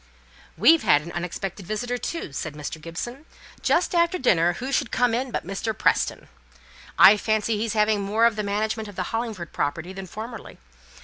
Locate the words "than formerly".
9.93-10.57